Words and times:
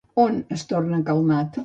On 0.23 0.39
es 0.55 0.63
torna 0.71 1.03
calmat? 1.11 1.59